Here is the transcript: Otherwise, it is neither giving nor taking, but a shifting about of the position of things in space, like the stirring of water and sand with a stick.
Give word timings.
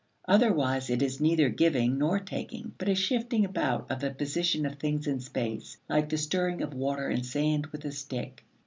Otherwise, 0.27 0.89
it 0.89 0.99
is 1.03 1.21
neither 1.21 1.47
giving 1.49 1.99
nor 1.99 2.17
taking, 2.17 2.73
but 2.79 2.89
a 2.89 2.95
shifting 2.95 3.45
about 3.45 3.85
of 3.91 3.99
the 3.99 4.09
position 4.09 4.65
of 4.65 4.79
things 4.79 5.05
in 5.05 5.19
space, 5.19 5.77
like 5.87 6.09
the 6.09 6.17
stirring 6.17 6.63
of 6.63 6.73
water 6.73 7.07
and 7.09 7.23
sand 7.23 7.67
with 7.67 7.85
a 7.85 7.91
stick. 7.91 8.43